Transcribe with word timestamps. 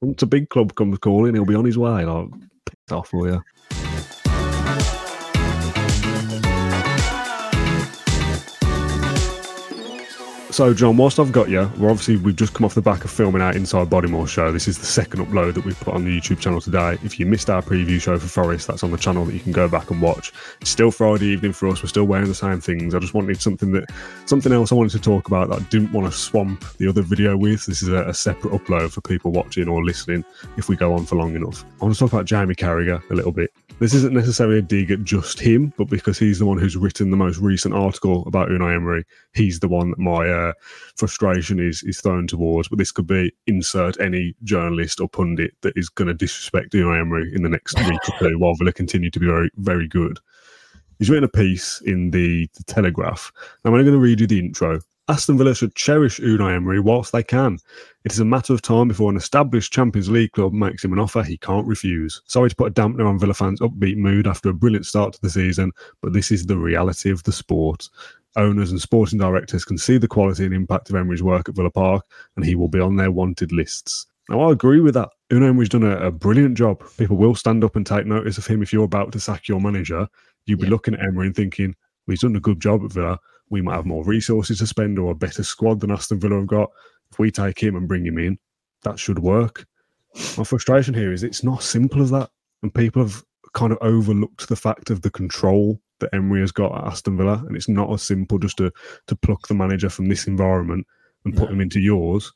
Once 0.00 0.22
a 0.22 0.26
big 0.26 0.48
club 0.48 0.74
comes 0.74 0.98
calling, 0.98 1.34
he'll 1.34 1.44
be 1.44 1.54
on 1.54 1.64
his 1.64 1.78
way. 1.78 2.04
Like, 2.04 2.28
pissed 2.66 2.92
off 2.92 3.08
for 3.08 3.28
you. 3.28 3.42
So, 10.58 10.74
John, 10.74 10.96
whilst 10.96 11.20
I've 11.20 11.30
got 11.30 11.48
you, 11.48 11.70
we're 11.78 11.88
obviously 11.88 12.16
we've 12.16 12.34
just 12.34 12.52
come 12.52 12.64
off 12.64 12.74
the 12.74 12.82
back 12.82 13.04
of 13.04 13.12
filming 13.12 13.40
our 13.40 13.52
Inside 13.52 13.88
Bodymore 13.88 14.26
show. 14.26 14.50
This 14.50 14.66
is 14.66 14.76
the 14.76 14.86
second 14.86 15.24
upload 15.24 15.54
that 15.54 15.64
we've 15.64 15.78
put 15.78 15.94
on 15.94 16.04
the 16.04 16.10
YouTube 16.10 16.40
channel 16.40 16.60
today. 16.60 16.98
If 17.04 17.20
you 17.20 17.26
missed 17.26 17.48
our 17.48 17.62
preview 17.62 18.00
show 18.00 18.18
for 18.18 18.26
Forest, 18.26 18.66
that's 18.66 18.82
on 18.82 18.90
the 18.90 18.98
channel 18.98 19.24
that 19.26 19.34
you 19.34 19.38
can 19.38 19.52
go 19.52 19.68
back 19.68 19.92
and 19.92 20.02
watch. 20.02 20.32
It's 20.60 20.70
still 20.70 20.90
Friday 20.90 21.26
evening 21.26 21.52
for 21.52 21.68
us. 21.68 21.80
We're 21.80 21.88
still 21.88 22.06
wearing 22.06 22.26
the 22.26 22.34
same 22.34 22.60
things. 22.60 22.92
I 22.92 22.98
just 22.98 23.14
wanted 23.14 23.40
something 23.40 23.70
that 23.70 23.84
something 24.26 24.52
else 24.52 24.72
I 24.72 24.74
wanted 24.74 24.90
to 24.90 24.98
talk 24.98 25.28
about 25.28 25.48
that 25.50 25.60
I 25.60 25.62
didn't 25.66 25.92
want 25.92 26.12
to 26.12 26.18
swamp 26.18 26.64
the 26.78 26.88
other 26.88 27.02
video 27.02 27.36
with. 27.36 27.64
This 27.66 27.80
is 27.80 27.90
a, 27.90 28.08
a 28.08 28.12
separate 28.12 28.52
upload 28.52 28.90
for 28.90 29.00
people 29.02 29.30
watching 29.30 29.68
or 29.68 29.84
listening 29.84 30.24
if 30.56 30.68
we 30.68 30.74
go 30.74 30.92
on 30.92 31.06
for 31.06 31.14
long 31.14 31.36
enough. 31.36 31.64
I 31.80 31.84
want 31.84 31.94
to 31.94 32.00
talk 32.00 32.12
about 32.12 32.24
Jamie 32.24 32.56
Carragher 32.56 33.00
a 33.10 33.14
little 33.14 33.30
bit. 33.30 33.52
This 33.80 33.94
isn't 33.94 34.12
necessarily 34.12 34.58
a 34.58 34.62
dig 34.62 34.90
at 34.90 35.04
just 35.04 35.38
him, 35.38 35.72
but 35.76 35.88
because 35.88 36.18
he's 36.18 36.40
the 36.40 36.46
one 36.46 36.58
who's 36.58 36.76
written 36.76 37.12
the 37.12 37.16
most 37.16 37.38
recent 37.38 37.74
article 37.74 38.24
about 38.26 38.48
Unai 38.48 38.74
Emery, 38.74 39.04
he's 39.34 39.60
the 39.60 39.68
one 39.68 39.90
that 39.90 40.00
my 40.00 40.28
uh, 40.28 40.52
frustration 40.96 41.60
is 41.60 41.84
is 41.84 42.00
thrown 42.00 42.26
towards. 42.26 42.66
But 42.66 42.78
this 42.78 42.90
could 42.90 43.06
be 43.06 43.32
insert 43.46 44.00
any 44.00 44.34
journalist 44.42 45.00
or 45.00 45.08
pundit 45.08 45.54
that 45.60 45.74
is 45.76 45.88
going 45.88 46.08
to 46.08 46.14
disrespect 46.14 46.72
Unai 46.72 47.00
Emery 47.00 47.32
in 47.32 47.44
the 47.44 47.48
next 47.48 47.78
week 47.78 48.00
or 48.08 48.18
two 48.18 48.38
while 48.38 48.54
Villa 48.56 48.72
continue 48.72 49.12
to 49.12 49.20
be 49.20 49.26
very 49.26 49.50
very 49.58 49.86
good. 49.86 50.18
He's 50.98 51.08
written 51.08 51.22
a 51.22 51.28
piece 51.28 51.80
in 51.82 52.10
the, 52.10 52.48
the 52.56 52.64
Telegraph. 52.64 53.30
I'm 53.64 53.72
only 53.72 53.84
going 53.84 53.94
to 53.94 54.00
read 54.00 54.18
you 54.18 54.26
the 54.26 54.40
intro. 54.40 54.80
Aston 55.10 55.38
Villa 55.38 55.54
should 55.54 55.74
cherish 55.74 56.20
Unai 56.20 56.56
Emery 56.56 56.80
whilst 56.80 57.12
they 57.12 57.22
can. 57.22 57.58
It 58.04 58.12
is 58.12 58.20
a 58.20 58.26
matter 58.26 58.52
of 58.52 58.60
time 58.60 58.88
before 58.88 59.10
an 59.10 59.16
established 59.16 59.72
Champions 59.72 60.10
League 60.10 60.32
club 60.32 60.52
makes 60.52 60.84
him 60.84 60.92
an 60.92 60.98
offer 60.98 61.22
he 61.22 61.38
can't 61.38 61.66
refuse. 61.66 62.20
Sorry 62.26 62.50
to 62.50 62.56
put 62.56 62.68
a 62.68 62.74
dampener 62.74 63.08
on 63.08 63.18
Villa 63.18 63.32
fans' 63.32 63.60
upbeat 63.60 63.96
mood 63.96 64.26
after 64.26 64.50
a 64.50 64.54
brilliant 64.54 64.84
start 64.84 65.14
to 65.14 65.20
the 65.22 65.30
season, 65.30 65.72
but 66.02 66.12
this 66.12 66.30
is 66.30 66.44
the 66.44 66.58
reality 66.58 67.10
of 67.10 67.22
the 67.22 67.32
sport. 67.32 67.88
Owners 68.36 68.70
and 68.70 68.80
sporting 68.80 69.18
directors 69.18 69.64
can 69.64 69.78
see 69.78 69.96
the 69.96 70.06
quality 70.06 70.44
and 70.44 70.52
impact 70.52 70.90
of 70.90 70.96
Emery's 70.96 71.22
work 71.22 71.48
at 71.48 71.56
Villa 71.56 71.70
Park, 71.70 72.04
and 72.36 72.44
he 72.44 72.54
will 72.54 72.68
be 72.68 72.80
on 72.80 72.96
their 72.96 73.10
wanted 73.10 73.50
lists. 73.50 74.06
Now, 74.28 74.42
I 74.42 74.52
agree 74.52 74.80
with 74.80 74.92
that. 74.92 75.08
Unai 75.30 75.48
Emery's 75.48 75.70
done 75.70 75.84
a, 75.84 75.96
a 75.96 76.10
brilliant 76.10 76.58
job. 76.58 76.84
People 76.98 77.16
will 77.16 77.34
stand 77.34 77.64
up 77.64 77.76
and 77.76 77.86
take 77.86 78.04
notice 78.04 78.36
of 78.36 78.46
him 78.46 78.62
if 78.62 78.74
you're 78.74 78.84
about 78.84 79.12
to 79.12 79.20
sack 79.20 79.48
your 79.48 79.60
manager. 79.60 80.06
You'll 80.44 80.60
be 80.60 80.66
looking 80.66 80.92
at 80.92 81.02
Emery 81.02 81.28
and 81.28 81.34
thinking, 81.34 81.74
well, 82.06 82.12
he's 82.12 82.20
done 82.20 82.36
a 82.36 82.40
good 82.40 82.60
job 82.60 82.84
at 82.84 82.92
Villa. 82.92 83.18
We 83.50 83.62
might 83.62 83.76
have 83.76 83.86
more 83.86 84.04
resources 84.04 84.58
to 84.58 84.66
spend 84.66 84.98
or 84.98 85.10
a 85.10 85.14
better 85.14 85.42
squad 85.42 85.80
than 85.80 85.90
Aston 85.90 86.20
Villa 86.20 86.36
have 86.36 86.46
got. 86.46 86.70
If 87.10 87.18
we 87.18 87.30
take 87.30 87.58
him 87.58 87.76
and 87.76 87.88
bring 87.88 88.04
him 88.04 88.18
in, 88.18 88.38
that 88.82 88.98
should 88.98 89.18
work. 89.18 89.66
My 90.36 90.44
frustration 90.44 90.94
here 90.94 91.12
is 91.12 91.22
it's 91.22 91.44
not 91.44 91.62
simple 91.62 92.02
as 92.02 92.10
that. 92.10 92.30
And 92.62 92.74
people 92.74 93.02
have 93.02 93.22
kind 93.54 93.72
of 93.72 93.78
overlooked 93.80 94.48
the 94.48 94.56
fact 94.56 94.90
of 94.90 95.02
the 95.02 95.10
control 95.10 95.80
that 96.00 96.12
Emery 96.12 96.40
has 96.40 96.52
got 96.52 96.76
at 96.76 96.92
Aston 96.92 97.16
Villa. 97.16 97.42
And 97.46 97.56
it's 97.56 97.68
not 97.68 97.92
as 97.92 98.02
simple 98.02 98.38
just 98.38 98.58
to, 98.58 98.70
to 99.06 99.16
pluck 99.16 99.48
the 99.48 99.54
manager 99.54 99.88
from 99.88 100.08
this 100.08 100.26
environment 100.26 100.86
and 101.24 101.36
put 101.36 101.50
him 101.50 101.60
into 101.60 101.80
yours 101.80 102.32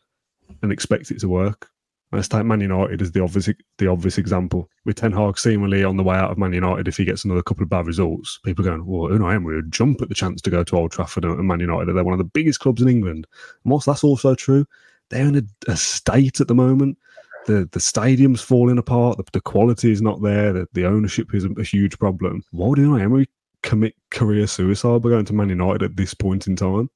and 0.63 0.73
expect 0.73 1.11
it 1.11 1.21
to 1.21 1.29
work. 1.29 1.72
Let's 2.13 2.29
take 2.29 2.45
Man 2.45 2.61
United 2.61 3.01
as 3.01 3.13
the 3.13 3.23
obvious 3.23 3.49
the 3.79 3.87
obvious 3.87 4.19
example. 4.19 4.69
With 4.85 4.97
Ten 4.97 5.13
Hag 5.13 5.39
seemingly 5.39 5.83
on 5.83 5.97
the 5.97 6.03
way 6.03 6.17
out 6.17 6.31
of 6.31 6.37
Man 6.37 6.53
United, 6.53 6.87
if 6.87 6.99
he 6.99 7.07
gets 7.07 7.25
another 7.25 7.43
couple 7.43 7.63
of 7.63 7.71
bad 7.71 7.87
results, 7.87 8.39
people 8.45 8.67
are 8.67 8.71
going, 8.71 8.85
"Well, 8.85 9.11
Unai 9.11 9.35
Emery 9.37 9.57
would 9.57 9.73
jump 9.73 10.03
at 10.03 10.11
the 10.11 10.15
chance 10.15 10.43
to 10.43 10.51
go 10.51 10.63
to 10.63 10.77
Old 10.77 10.93
Trafford 10.93 11.25
and 11.25 11.49
Man 11.49 11.61
United. 11.61 11.95
They're 11.95 12.05
one 12.05 12.13
of 12.13 12.19
the 12.19 12.25
biggest 12.25 12.61
clubs 12.61 12.83
in 12.83 12.89
England." 12.89 13.27
And 13.65 13.71
whilst 13.71 13.87
that's 13.87 14.05
also 14.05 14.35
true, 14.35 14.67
they're 15.09 15.27
in 15.27 15.37
a, 15.37 15.71
a 15.73 15.77
state 15.77 16.41
at 16.43 16.49
the 16.49 16.55
moment. 16.55 16.99
The 17.47 17.67
the 17.73 17.81
stadium's 17.81 18.43
falling 18.43 18.79
apart. 18.79 19.17
The, 19.17 19.25
the 19.33 19.41
quality 19.41 19.91
is 19.91 20.03
not 20.03 20.21
there. 20.21 20.53
The, 20.53 20.69
the 20.75 20.85
ownership 20.85 21.35
is 21.35 21.45
a, 21.45 21.51
a 21.53 21.65
huge 21.65 21.99
problem. 21.99 22.45
Why 22.51 22.69
would 22.69 22.79
Unai 22.79 23.01
Emery 23.01 23.29
commit 23.63 23.95
career 24.11 24.47
suicide 24.47 25.01
by 25.01 25.09
going 25.09 25.25
to 25.25 25.33
Man 25.33 25.49
United 25.49 25.83
at 25.83 25.97
this 25.97 26.13
point 26.13 26.47
in 26.47 26.57
time? 26.57 26.91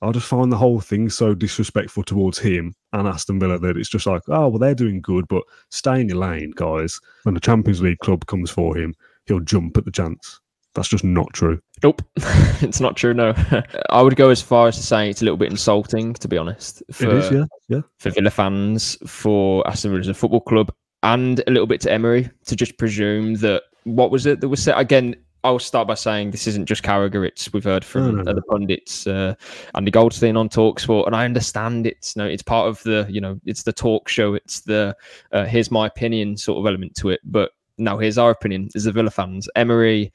I 0.00 0.10
just 0.10 0.26
find 0.26 0.50
the 0.50 0.58
whole 0.58 0.80
thing 0.80 1.10
so 1.10 1.32
disrespectful 1.32 2.02
towards 2.02 2.40
him 2.40 2.74
and 2.92 3.08
Aston 3.08 3.40
Villa 3.40 3.58
that 3.58 3.76
it's 3.76 3.88
just 3.88 4.06
like, 4.06 4.22
oh, 4.28 4.48
well, 4.48 4.58
they're 4.58 4.74
doing 4.74 5.00
good, 5.00 5.26
but 5.28 5.42
stay 5.70 6.00
in 6.00 6.08
your 6.08 6.18
lane, 6.18 6.52
guys. 6.56 7.00
When 7.24 7.34
the 7.34 7.40
Champions 7.40 7.80
League 7.80 7.98
club 7.98 8.26
comes 8.26 8.50
for 8.50 8.76
him, 8.76 8.94
he'll 9.26 9.40
jump 9.40 9.76
at 9.76 9.84
the 9.84 9.90
chance. 9.90 10.40
That's 10.74 10.88
just 10.88 11.04
not 11.04 11.32
true. 11.32 11.60
Nope, 11.82 12.02
it's 12.16 12.80
not 12.80 12.96
true. 12.96 13.12
No, 13.12 13.34
I 13.90 14.02
would 14.02 14.16
go 14.16 14.30
as 14.30 14.40
far 14.40 14.68
as 14.68 14.76
to 14.76 14.82
say 14.82 15.10
it's 15.10 15.20
a 15.20 15.24
little 15.24 15.36
bit 15.36 15.50
insulting, 15.50 16.14
to 16.14 16.28
be 16.28 16.38
honest. 16.38 16.82
For, 16.90 17.06
it 17.06 17.12
is, 17.12 17.30
yeah, 17.30 17.44
yeah. 17.68 17.80
for 17.98 18.10
Villa 18.10 18.30
fans, 18.30 18.96
for 19.06 19.66
Aston 19.68 19.90
Villa 19.90 20.00
as 20.00 20.08
a 20.08 20.14
football 20.14 20.40
club, 20.40 20.72
and 21.02 21.42
a 21.46 21.50
little 21.50 21.66
bit 21.66 21.80
to 21.82 21.92
Emery 21.92 22.30
to 22.46 22.56
just 22.56 22.78
presume 22.78 23.34
that 23.36 23.64
what 23.84 24.10
was 24.10 24.26
it 24.26 24.40
that 24.40 24.48
was 24.48 24.62
said 24.62 24.78
again. 24.78 25.14
I'll 25.44 25.58
start 25.58 25.88
by 25.88 25.94
saying 25.94 26.30
this 26.30 26.46
isn't 26.46 26.66
just 26.66 26.82
Carragher. 26.84 27.26
It's 27.26 27.52
we've 27.52 27.64
heard 27.64 27.84
from 27.84 28.16
No, 28.16 28.22
no, 28.22 28.30
other 28.30 28.42
pundits, 28.48 29.06
uh, 29.06 29.34
Andy 29.74 29.90
Goldstein 29.90 30.36
on 30.36 30.48
Talksport, 30.48 31.06
and 31.06 31.16
I 31.16 31.24
understand 31.24 31.86
it's 31.86 32.14
no, 32.16 32.24
it's 32.26 32.42
part 32.42 32.68
of 32.68 32.82
the 32.84 33.06
you 33.10 33.20
know 33.20 33.40
it's 33.44 33.64
the 33.64 33.72
talk 33.72 34.08
show. 34.08 34.34
It's 34.34 34.60
the 34.60 34.96
uh, 35.32 35.44
here's 35.44 35.70
my 35.70 35.86
opinion 35.86 36.36
sort 36.36 36.58
of 36.58 36.66
element 36.66 36.94
to 36.96 37.10
it. 37.10 37.20
But 37.24 37.50
now 37.78 37.98
here's 37.98 38.18
our 38.18 38.30
opinion 38.30 38.68
as 38.76 38.84
the 38.84 38.92
Villa 38.92 39.10
fans. 39.10 39.48
Emery, 39.56 40.12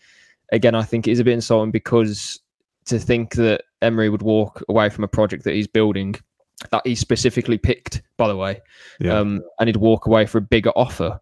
again, 0.54 0.76
I 0.76 0.84
think 0.84 1.08
it 1.08 1.12
is 1.12 1.20
a 1.20 1.24
bit 1.26 1.34
insulting 1.34 1.72
because 1.72 2.40
to 2.86 2.98
think 2.98 3.36
that 3.36 3.64
Emery 3.82 4.08
would 4.10 4.22
walk 4.22 4.64
away 4.70 4.88
from 4.90 5.04
a 5.04 5.10
project 5.10 5.44
that 5.44 5.54
he's 5.56 5.68
building 5.68 6.16
that 6.72 6.82
he 6.88 6.96
specifically 6.96 7.58
picked, 7.58 8.02
by 8.18 8.28
the 8.28 8.36
way, 8.36 8.60
Yeah. 9.00 9.20
um, 9.20 9.42
and 9.60 9.68
he'd 9.68 9.76
walk 9.76 10.08
away 10.08 10.26
for 10.26 10.40
a 10.40 10.42
bigger 10.42 10.72
offer. 10.76 11.20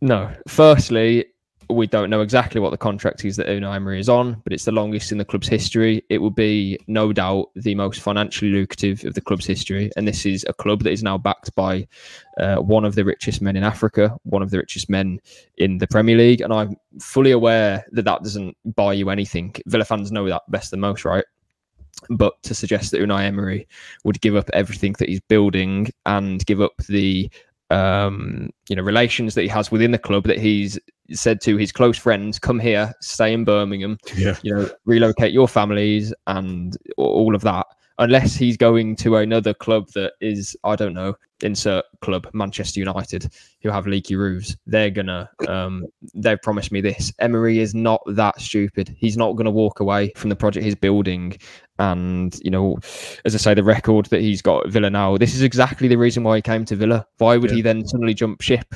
No, 0.00 0.32
firstly, 0.46 1.26
we 1.70 1.86
don't 1.86 2.08
know 2.08 2.22
exactly 2.22 2.60
what 2.60 2.70
the 2.70 2.78
contract 2.78 3.24
is 3.24 3.36
that 3.36 3.46
Unai 3.46 3.76
Emery 3.76 4.00
is 4.00 4.08
on, 4.08 4.40
but 4.44 4.52
it's 4.52 4.64
the 4.64 4.72
longest 4.72 5.12
in 5.12 5.18
the 5.18 5.24
club's 5.24 5.48
history. 5.48 6.02
It 6.08 6.18
will 6.18 6.30
be 6.30 6.78
no 6.86 7.12
doubt 7.12 7.50
the 7.56 7.74
most 7.74 8.00
financially 8.00 8.50
lucrative 8.50 9.04
of 9.04 9.14
the 9.14 9.20
club's 9.20 9.46
history, 9.46 9.90
and 9.96 10.08
this 10.08 10.24
is 10.24 10.46
a 10.48 10.54
club 10.54 10.82
that 10.84 10.92
is 10.92 11.02
now 11.02 11.18
backed 11.18 11.54
by 11.54 11.86
uh, 12.38 12.56
one 12.56 12.84
of 12.84 12.94
the 12.94 13.04
richest 13.04 13.42
men 13.42 13.56
in 13.56 13.64
Africa, 13.64 14.16
one 14.22 14.42
of 14.42 14.50
the 14.50 14.58
richest 14.58 14.88
men 14.88 15.20
in 15.58 15.78
the 15.78 15.86
Premier 15.86 16.16
League, 16.16 16.40
and 16.40 16.52
I'm 16.52 16.76
fully 17.00 17.32
aware 17.32 17.84
that 17.92 18.04
that 18.04 18.22
doesn't 18.22 18.56
buy 18.64 18.94
you 18.94 19.10
anything. 19.10 19.54
Villa 19.66 19.84
fans 19.84 20.10
know 20.10 20.28
that 20.28 20.42
best 20.48 20.70
than 20.70 20.80
most, 20.80 21.04
right? 21.04 21.24
But 22.08 22.40
to 22.44 22.54
suggest 22.54 22.92
that 22.92 23.00
Unai 23.00 23.24
Emery 23.24 23.68
would 24.04 24.20
give 24.20 24.36
up 24.36 24.48
everything 24.52 24.94
that 25.00 25.08
he's 25.08 25.20
building 25.20 25.90
and 26.06 26.44
give 26.46 26.60
up 26.60 26.76
the 26.88 27.30
um, 27.70 28.50
you 28.68 28.76
know 28.76 28.82
relations 28.82 29.34
that 29.34 29.42
he 29.42 29.48
has 29.48 29.70
within 29.70 29.90
the 29.90 29.98
club 29.98 30.24
that 30.24 30.38
he's 30.38 30.78
said 31.12 31.40
to 31.42 31.56
his 31.56 31.72
close 31.72 31.98
friends, 31.98 32.38
"Come 32.38 32.58
here, 32.58 32.92
stay 33.00 33.32
in 33.32 33.44
Birmingham, 33.44 33.98
Yeah. 34.16 34.36
you 34.42 34.54
know, 34.54 34.68
relocate 34.84 35.32
your 35.32 35.48
families 35.48 36.12
and 36.26 36.76
all 36.96 37.34
of 37.34 37.42
that." 37.42 37.66
Unless 38.00 38.36
he's 38.36 38.56
going 38.56 38.94
to 38.96 39.16
another 39.16 39.52
club 39.52 39.88
that 39.96 40.12
is, 40.20 40.56
I 40.62 40.76
don't 40.76 40.94
know, 40.94 41.14
insert 41.42 41.84
club, 42.00 42.28
Manchester 42.32 42.78
United, 42.78 43.28
who 43.60 43.70
have 43.70 43.88
leaky 43.88 44.14
roofs, 44.14 44.56
they're 44.68 44.90
gonna, 44.90 45.28
um, 45.48 45.84
they've 46.14 46.40
promised 46.40 46.70
me 46.70 46.80
this. 46.80 47.12
Emery 47.18 47.58
is 47.58 47.74
not 47.74 48.00
that 48.06 48.40
stupid. 48.40 48.94
He's 48.96 49.16
not 49.16 49.32
gonna 49.34 49.50
walk 49.50 49.80
away 49.80 50.12
from 50.14 50.30
the 50.30 50.36
project 50.36 50.64
he's 50.64 50.74
building 50.76 51.36
And 51.80 52.36
you 52.42 52.50
know, 52.50 52.76
as 53.24 53.34
I 53.36 53.38
say, 53.38 53.54
the 53.54 53.62
record 53.62 54.06
that 54.06 54.20
he's 54.20 54.42
got 54.42 54.66
at 54.66 54.72
Villa 54.72 54.90
now, 54.90 55.16
this 55.16 55.34
is 55.34 55.42
exactly 55.42 55.86
the 55.86 55.96
reason 55.96 56.24
why 56.24 56.36
he 56.36 56.42
came 56.42 56.64
to 56.66 56.76
Villa. 56.76 57.06
Why 57.18 57.36
would 57.36 57.50
Yeah. 57.50 57.56
he 57.56 57.62
then 57.62 57.86
suddenly 57.86 58.14
jump 58.14 58.42
ship? 58.42 58.74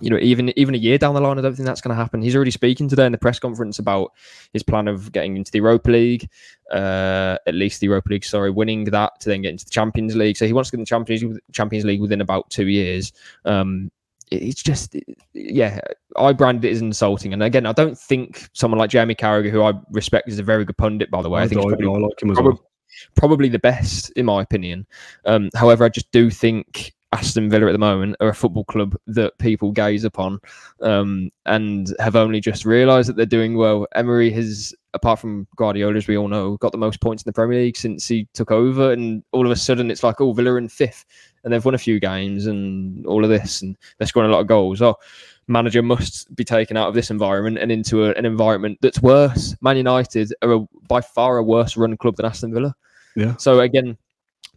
You 0.00 0.10
know, 0.10 0.18
even 0.18 0.56
even 0.58 0.74
a 0.74 0.78
year 0.78 0.98
down 0.98 1.14
the 1.14 1.20
line, 1.20 1.38
I 1.38 1.42
don't 1.42 1.54
think 1.54 1.66
that's 1.66 1.80
going 1.80 1.94
to 1.94 2.02
happen. 2.02 2.22
He's 2.22 2.34
already 2.34 2.50
speaking 2.50 2.88
today 2.88 3.06
in 3.06 3.12
the 3.12 3.18
press 3.18 3.38
conference 3.38 3.78
about 3.78 4.12
his 4.52 4.62
plan 4.62 4.88
of 4.88 5.12
getting 5.12 5.36
into 5.36 5.52
the 5.52 5.58
Europa 5.58 5.90
League, 5.90 6.28
uh, 6.72 7.36
at 7.46 7.54
least 7.54 7.80
the 7.80 7.86
Europa 7.86 8.08
League. 8.10 8.24
Sorry, 8.24 8.50
winning 8.50 8.84
that 8.84 9.20
to 9.20 9.28
then 9.28 9.42
get 9.42 9.50
into 9.50 9.64
the 9.64 9.70
Champions 9.70 10.16
League. 10.16 10.36
So 10.36 10.46
he 10.46 10.52
wants 10.52 10.70
to 10.70 10.76
get 10.76 10.80
in 10.80 10.84
the 10.84 10.86
Champions 10.86 11.38
Champions 11.52 11.84
League 11.84 12.00
within 12.00 12.20
about 12.20 12.48
two 12.50 12.68
years. 12.68 13.12
Um, 13.44 13.90
it's 14.32 14.62
just, 14.62 14.96
yeah, 15.34 15.80
I 16.16 16.32
branded 16.32 16.64
it 16.64 16.72
as 16.72 16.80
insulting. 16.80 17.32
And 17.32 17.42
again, 17.42 17.66
I 17.66 17.72
don't 17.72 17.98
think 17.98 18.48
someone 18.54 18.78
like 18.78 18.90
Jeremy 18.90 19.14
Carragher, 19.14 19.50
who 19.50 19.62
I 19.62 19.74
respect, 19.90 20.28
is 20.28 20.38
a 20.38 20.42
very 20.42 20.64
good 20.64 20.76
pundit, 20.78 21.10
by 21.10 21.22
the 21.22 21.28
way. 21.28 21.42
I, 21.42 21.48
think 21.48 21.60
he's 21.60 21.68
probably, 21.68 21.86
I 21.86 22.06
like 22.06 22.22
him 22.22 22.30
as 22.30 22.36
probably, 22.36 22.52
well. 22.52 22.70
probably 23.14 23.48
the 23.50 23.58
best, 23.58 24.10
in 24.12 24.24
my 24.24 24.42
opinion. 24.42 24.86
Um, 25.26 25.50
however, 25.54 25.84
I 25.84 25.90
just 25.90 26.10
do 26.12 26.30
think 26.30 26.94
Aston 27.12 27.50
Villa 27.50 27.66
at 27.66 27.72
the 27.72 27.78
moment 27.78 28.16
are 28.20 28.30
a 28.30 28.34
football 28.34 28.64
club 28.64 28.96
that 29.06 29.36
people 29.38 29.70
gaze 29.70 30.04
upon 30.04 30.40
um, 30.80 31.30
and 31.44 31.94
have 31.98 32.16
only 32.16 32.40
just 32.40 32.64
realised 32.64 33.08
that 33.08 33.16
they're 33.16 33.26
doing 33.26 33.56
well. 33.56 33.86
Emery 33.94 34.30
has, 34.30 34.74
apart 34.94 35.18
from 35.18 35.46
Guardiola, 35.56 35.96
as 35.96 36.08
we 36.08 36.16
all 36.16 36.28
know, 36.28 36.56
got 36.56 36.72
the 36.72 36.78
most 36.78 37.02
points 37.02 37.22
in 37.22 37.28
the 37.28 37.34
Premier 37.34 37.60
League 37.60 37.76
since 37.76 38.08
he 38.08 38.26
took 38.32 38.50
over. 38.50 38.92
And 38.92 39.22
all 39.32 39.44
of 39.44 39.52
a 39.52 39.56
sudden, 39.56 39.90
it's 39.90 40.02
like, 40.02 40.20
oh, 40.22 40.32
Villa 40.32 40.56
in 40.56 40.68
fifth, 40.68 41.04
and 41.44 41.52
they've 41.52 41.64
won 41.64 41.74
a 41.74 41.78
few 41.78 42.00
games 42.00 42.46
and 42.46 43.06
all 43.06 43.24
of 43.24 43.30
this, 43.30 43.60
and 43.60 43.76
they're 43.98 44.08
scoring 44.08 44.30
a 44.30 44.32
lot 44.32 44.40
of 44.40 44.46
goals. 44.46 44.80
Oh, 44.80 44.96
manager 45.48 45.82
must 45.82 46.34
be 46.34 46.44
taken 46.44 46.78
out 46.78 46.88
of 46.88 46.94
this 46.94 47.10
environment 47.10 47.58
and 47.58 47.70
into 47.70 48.04
a, 48.04 48.12
an 48.12 48.24
environment 48.24 48.78
that's 48.80 49.02
worse. 49.02 49.54
Man 49.60 49.76
United 49.76 50.32
are 50.40 50.52
a, 50.52 50.60
by 50.88 51.02
far 51.02 51.36
a 51.36 51.42
worse 51.42 51.76
run 51.76 51.96
club 51.98 52.16
than 52.16 52.26
Aston 52.26 52.54
Villa. 52.54 52.74
Yeah. 53.16 53.36
So 53.36 53.60
again, 53.60 53.98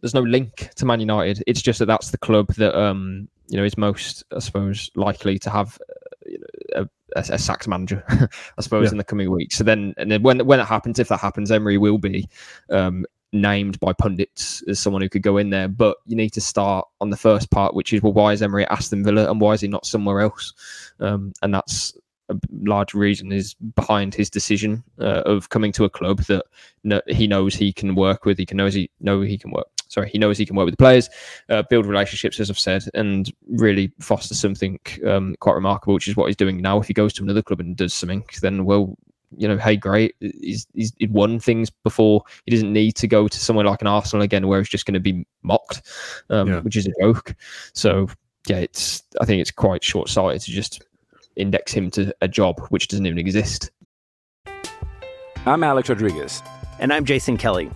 there's 0.06 0.14
no 0.14 0.22
link 0.22 0.70
to 0.76 0.86
Man 0.86 1.00
United. 1.00 1.44
It's 1.48 1.64
just 1.64 1.80
that 1.80 1.88
that's 1.88 2.12
the 2.12 2.18
club 2.20 2.54
that 2.56 2.80
um 2.80 3.28
you 3.48 3.58
know 3.58 3.64
is 3.64 3.76
most, 3.76 4.24
I 4.32 4.38
suppose, 4.40 4.92
likely 4.96 5.40
to 5.40 5.50
have 5.50 5.80
uh, 5.90 5.94
you 6.28 6.38
know, 6.38 6.86
a, 7.16 7.20
a, 7.20 7.34
a 7.34 7.40
sacked 7.40 7.68
manager, 7.68 8.04
I 8.58 8.62
suppose, 8.62 8.86
Yeah. 8.86 8.92
in 8.92 8.98
the 9.00 9.04
coming 9.04 9.32
weeks. 9.32 9.58
So 9.58 9.64
then, 9.64 9.96
and 9.98 10.12
then 10.12 10.22
when 10.22 10.46
when 10.46 10.60
it 10.60 10.66
happens, 10.66 11.00
if 11.00 11.08
that 11.08 11.20
happens, 11.22 11.50
Emery 11.52 11.80
will 11.80 11.98
be 11.98 12.30
um 12.70 13.06
named 13.34 13.80
by 13.80 13.92
pundits 13.94 14.62
as 14.70 14.80
someone 14.80 15.02
who 15.02 15.10
could 15.10 15.24
go 15.24 15.38
in 15.38 15.50
there. 15.50 15.68
But 15.68 15.98
you 16.06 16.16
need 16.16 16.34
to 16.34 16.42
start 16.42 16.88
on 17.02 17.10
the 17.10 17.18
first 17.18 17.50
part, 17.50 17.74
which 17.74 17.92
is 17.92 18.04
well, 18.04 18.14
why 18.14 18.32
is 18.34 18.44
Emery 18.44 18.66
at 18.66 18.72
Aston 18.72 19.04
Villa 19.04 19.28
and 19.30 19.42
why 19.42 19.54
is 19.54 19.62
he 19.62 19.68
not 19.68 19.88
somewhere 19.88 20.22
else? 20.22 20.54
Um, 21.00 21.34
and 21.42 21.52
that's 21.52 21.98
a 22.30 22.36
large 22.64 22.94
reason 22.94 23.32
is 23.32 23.54
behind 23.56 24.14
his 24.16 24.30
decision 24.30 24.84
uh, 25.00 25.22
of 25.26 25.50
coming 25.50 25.72
to 25.74 25.84
a 25.84 25.90
club 25.90 26.22
that 26.24 26.44
kn- 26.84 27.02
he 27.08 27.28
knows 27.28 27.54
he 27.56 27.74
can 27.74 27.96
work 27.96 28.26
with. 28.26 28.38
He 28.38 28.46
can 28.46 28.58
knows 28.58 28.76
he 28.76 28.90
know 29.00 29.22
he 29.22 29.38
can 29.38 29.52
work. 29.52 29.68
Sorry, 29.96 30.10
he 30.10 30.18
knows 30.18 30.38
he 30.38 30.46
can 30.46 30.58
work 30.58 30.66
with 30.66 30.74
the 30.74 30.78
players, 30.84 31.10
uh, 31.50 31.64
build 31.70 31.86
relationships, 31.86 32.38
as 32.42 32.50
I've 32.50 32.60
said, 32.60 32.84
and 32.94 33.32
really 33.48 33.94
foster 34.02 34.34
something 34.36 34.78
um, 35.08 35.38
quite 35.40 35.54
remarkable, 35.54 35.94
which 35.94 36.10
is 36.10 36.18
what 36.18 36.26
he's 36.26 36.36
doing 36.36 36.58
now. 36.58 36.82
If 36.82 36.88
he 36.88 36.94
goes 36.94 37.14
to 37.14 37.24
another 37.24 37.42
club 37.42 37.62
and 37.62 37.78
does 37.78 37.94
something, 37.94 38.26
then 38.42 38.66
well, 38.66 38.98
you 39.38 39.48
know, 39.48 39.58
hey, 39.58 39.78
great. 39.78 40.14
He's, 40.20 40.68
he's 40.74 40.92
he'd 40.98 41.14
won 41.14 41.40
things 41.40 41.70
before. 41.70 42.24
He 42.46 42.52
doesn't 42.52 42.74
need 42.74 42.98
to 42.98 43.08
go 43.08 43.30
to 43.30 43.40
somewhere 43.40 43.64
like 43.66 43.80
an 43.80 43.88
Arsenal 43.88 44.22
again, 44.24 44.48
where 44.50 44.60
he's 44.60 44.68
just 44.68 44.86
going 44.86 44.96
to 44.96 45.00
be 45.00 45.26
mocked, 45.44 45.82
um, 46.30 46.50
Yeah. 46.50 46.60
which 46.60 46.76
is 46.76 46.88
a 46.88 46.92
joke. 47.02 47.34
So 47.74 48.10
yeah, 48.50 48.58
it's 48.58 49.02
I 49.22 49.26
think 49.26 49.40
it's 49.40 49.52
quite 49.52 49.82
short 49.82 50.10
sighted 50.10 50.42
to 50.42 50.52
just 50.52 50.84
index 51.38 51.72
him 51.72 51.90
to 51.92 52.14
a 52.20 52.28
job 52.28 52.60
which 52.68 52.90
doesn't 52.90 53.06
even 53.06 53.18
exist. 53.18 53.72
I'm 55.46 55.64
Alex 55.64 55.88
Rodriguez. 55.88 56.44
And 56.80 56.92
I'm 56.92 57.06
Jason 57.06 57.38
Kelly. 57.38 57.72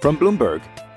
From 0.00 0.16
Bloomberg, 0.16 0.62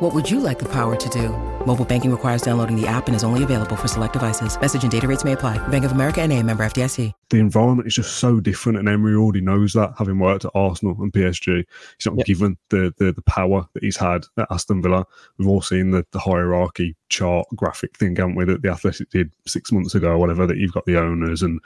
What 0.00 0.14
would 0.14 0.30
you 0.30 0.40
like 0.40 0.58
the 0.58 0.68
power 0.68 0.96
to 0.96 1.08
do? 1.10 1.28
Mobile 1.66 1.84
banking 1.84 2.10
requires 2.10 2.40
downloading 2.40 2.74
the 2.74 2.86
app 2.86 3.06
and 3.06 3.14
is 3.14 3.22
only 3.22 3.42
available 3.42 3.76
for 3.76 3.86
select 3.86 4.14
devices. 4.14 4.58
Message 4.58 4.82
and 4.82 4.90
data 4.90 5.06
rates 5.06 5.24
may 5.24 5.32
apply. 5.32 5.58
Bank 5.68 5.84
of 5.84 5.92
America 5.92 6.22
and 6.22 6.32
a 6.32 6.42
member 6.42 6.64
FDIC. 6.64 7.12
the 7.28 7.38
environment 7.38 7.86
is 7.86 7.94
just 7.94 8.16
so 8.16 8.40
different, 8.40 8.78
and 8.78 8.88
Emery 8.88 9.14
already 9.14 9.42
knows 9.42 9.74
that, 9.74 9.92
having 9.98 10.18
worked 10.18 10.46
at 10.46 10.52
Arsenal 10.54 10.96
and 11.00 11.12
PSG. 11.12 11.64
He's 11.98 12.06
not 12.06 12.16
Yep. 12.16 12.26
given 12.26 12.56
the, 12.70 12.94
the 12.96 13.12
the 13.12 13.22
power 13.22 13.68
that 13.74 13.84
he's 13.84 13.98
had 13.98 14.24
at 14.38 14.50
Aston 14.50 14.80
Villa. 14.80 15.04
We've 15.36 15.46
all 15.48 15.60
seen 15.60 15.90
the, 15.90 16.04
the 16.12 16.18
hierarchy 16.18 16.96
chart 17.10 17.46
graphic 17.54 17.94
thing, 17.98 18.16
haven't 18.16 18.36
we, 18.36 18.46
that 18.46 18.62
the 18.62 18.70
Athletic 18.70 19.10
did 19.10 19.30
six 19.46 19.70
months 19.70 19.94
ago 19.94 20.12
or 20.12 20.18
whatever, 20.18 20.46
that 20.46 20.56
you've 20.56 20.72
got 20.72 20.86
the 20.86 20.98
owners 20.98 21.42
and 21.42 21.60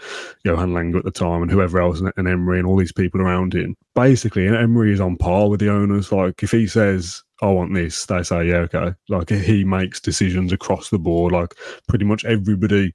Johan 0.45 0.75
Lange 0.75 0.97
at 0.97 1.05
the 1.05 1.11
time 1.13 1.41
and 1.41 1.51
whoever 1.53 1.81
else, 1.81 2.01
and, 2.01 2.13
and 2.17 2.27
Emery 2.27 2.59
and 2.59 2.67
all 2.67 2.77
these 2.77 2.93
people 2.93 3.21
around 3.23 3.55
him. 3.55 3.77
Basically, 3.95 4.47
and 4.49 4.57
Emery 4.57 4.93
is 4.93 5.01
on 5.01 5.17
par 5.17 5.49
with 5.49 5.61
the 5.61 5.71
owners. 5.71 6.11
Like, 6.11 6.43
if 6.43 6.51
he 6.51 6.67
says, 6.67 7.23
I 7.43 7.47
want 7.47 7.75
this, 7.75 8.07
they 8.07 8.23
say, 8.23 8.47
yeah, 8.49 8.59
okay. 8.59 8.95
Like, 9.09 9.31
he 9.31 9.65
makes 9.65 10.01
decisions 10.01 10.53
across 10.53 10.91
the 10.91 10.99
board. 10.99 11.33
Like, 11.33 11.55
pretty 11.89 12.05
much 12.05 12.25
everybody 12.25 12.95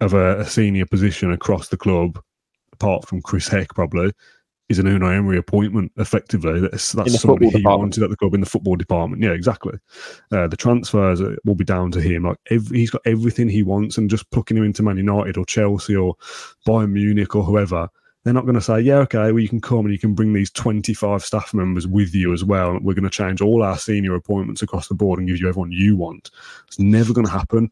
of 0.00 0.14
a, 0.14 0.40
a 0.40 0.46
senior 0.46 0.86
position 0.86 1.32
across 1.32 1.68
the 1.68 1.76
club, 1.76 2.22
apart 2.72 3.06
from 3.06 3.20
Chris 3.20 3.48
Heck, 3.48 3.74
probably, 3.74 4.12
is 4.68 4.78
an 4.78 4.86
Unai 4.86 5.16
Emery 5.16 5.36
appointment. 5.36 5.90
Effectively, 5.96 6.60
that's 6.60 6.92
that's 6.92 7.20
somebody 7.20 7.46
he 7.46 7.58
department. 7.58 7.80
wanted 7.80 8.04
at 8.04 8.10
the 8.10 8.16
club 8.16 8.34
in 8.34 8.40
the 8.40 8.46
football 8.46 8.76
department. 8.76 9.20
Yeah, 9.20 9.32
exactly. 9.32 9.76
Uh, 10.30 10.46
the 10.46 10.56
transfers 10.56 11.20
uh, 11.20 11.34
will 11.44 11.56
be 11.56 11.64
down 11.64 11.90
to 11.90 12.00
him. 12.00 12.22
Like 12.22 12.38
every, 12.50 12.78
he's 12.78 12.90
got 12.90 13.02
everything 13.04 13.48
he 13.48 13.64
wants, 13.64 13.98
and 13.98 14.08
just 14.08 14.30
plucking 14.30 14.56
him 14.56 14.64
into 14.64 14.84
Man 14.84 14.96
United 14.96 15.36
or 15.36 15.44
Chelsea 15.44 15.96
or 15.96 16.14
Bayern 16.66 16.92
Munich 16.92 17.34
or 17.34 17.42
whoever. 17.42 17.88
They're 18.22 18.34
not 18.34 18.44
going 18.44 18.54
to 18.54 18.60
say, 18.60 18.80
yeah, 18.80 18.98
okay, 18.98 19.32
well, 19.32 19.38
you 19.38 19.48
can 19.48 19.62
come 19.62 19.80
and 19.80 19.92
you 19.92 19.98
can 19.98 20.14
bring 20.14 20.34
these 20.34 20.50
25 20.50 21.24
staff 21.24 21.54
members 21.54 21.86
with 21.86 22.14
you 22.14 22.34
as 22.34 22.44
well. 22.44 22.78
We're 22.82 22.94
going 22.94 23.04
to 23.04 23.10
change 23.10 23.40
all 23.40 23.62
our 23.62 23.78
senior 23.78 24.14
appointments 24.14 24.60
across 24.60 24.88
the 24.88 24.94
board 24.94 25.18
and 25.18 25.26
give 25.26 25.40
you 25.40 25.48
everyone 25.48 25.72
you 25.72 25.96
want. 25.96 26.30
It's 26.66 26.78
never 26.78 27.14
going 27.14 27.26
to 27.26 27.32
happen 27.32 27.70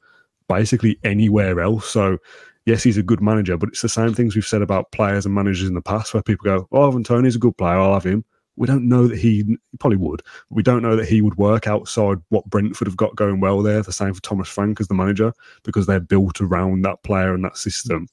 basically 0.48 0.98
anywhere 1.04 1.60
else. 1.60 1.90
So, 1.90 2.16
yes, 2.64 2.82
he's 2.82 2.96
a 2.96 3.02
good 3.02 3.20
manager, 3.20 3.58
but 3.58 3.68
it's 3.68 3.82
the 3.82 3.88
same 3.88 4.14
things 4.14 4.34
we've 4.34 4.46
said 4.46 4.62
about 4.62 4.90
players 4.92 5.26
and 5.26 5.34
managers 5.34 5.68
in 5.68 5.74
the 5.74 5.82
past 5.82 6.14
where 6.14 6.22
people 6.22 6.44
go, 6.44 6.66
oh, 6.72 6.88
Ivan 6.88 7.04
Toney's 7.04 7.36
a 7.36 7.40
good 7.40 7.56
player, 7.56 7.76
I'll 7.76 7.94
have 7.94 8.04
him. 8.04 8.24
We 8.56 8.66
don't 8.66 8.88
know 8.88 9.06
that 9.06 9.18
he, 9.18 9.44
he 9.44 9.76
probably 9.78 9.98
would. 9.98 10.20
We 10.50 10.64
don't 10.64 10.82
know 10.82 10.96
that 10.96 11.08
he 11.08 11.20
would 11.20 11.36
work 11.36 11.68
outside 11.68 12.18
what 12.30 12.44
Brentford 12.46 12.88
have 12.88 12.96
got 12.96 13.14
going 13.14 13.38
well 13.38 13.62
there. 13.62 13.82
The 13.82 13.92
same 13.92 14.12
for 14.14 14.20
Thomas 14.20 14.48
Frank 14.48 14.80
as 14.80 14.88
the 14.88 14.94
manager 14.94 15.32
because 15.62 15.86
they're 15.86 16.00
built 16.00 16.40
around 16.40 16.82
that 16.82 17.00
player 17.04 17.34
and 17.34 17.44
that 17.44 17.56
system. 17.56 18.08